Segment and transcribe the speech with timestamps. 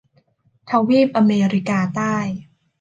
[0.69, 2.15] ทวีปอเมริกาใต้